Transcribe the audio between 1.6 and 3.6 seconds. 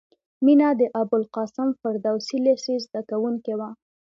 فردوسي لېسې زدکوونکې